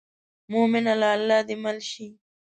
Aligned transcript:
مومنه 0.51 0.93
له 1.01 1.09
الله 1.15 1.39
دې 1.47 1.55
مل 1.63 1.77
شي. 1.91 2.07